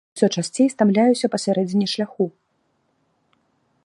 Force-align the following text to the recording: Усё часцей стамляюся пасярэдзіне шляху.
Усё 0.17 0.27
часцей 0.37 0.67
стамляюся 0.75 1.29
пасярэдзіне 1.35 1.87
шляху. 1.93 2.29